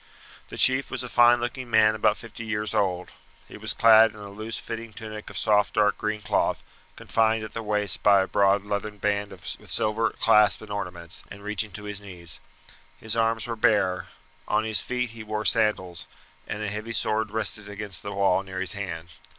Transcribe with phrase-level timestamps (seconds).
[0.47, 3.11] The chief was a fine looking man about fifty years old.
[3.47, 6.63] He was clad in a loose fitting tunic of soft dark green cloth,
[6.95, 11.43] confined at the waist by a broad leathern band with silver clasp and ornaments, and
[11.43, 12.39] reaching to his knees.
[12.97, 14.07] His arms were bare;
[14.47, 16.07] on his feet he wore sandals,
[16.47, 19.09] and a heavy sword rested against the wall near his hand.